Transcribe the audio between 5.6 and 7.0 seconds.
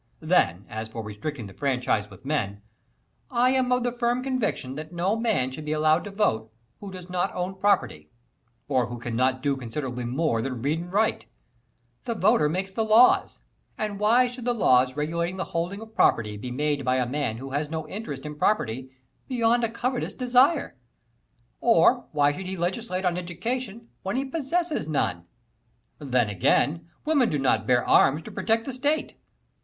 be allowed to vote who